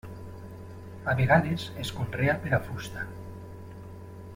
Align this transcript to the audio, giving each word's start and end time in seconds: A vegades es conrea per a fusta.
A 1.11 1.15
vegades 1.21 1.67
es 1.85 1.93
conrea 2.01 2.37
per 2.47 2.55
a 2.59 2.61
fusta. 2.71 3.07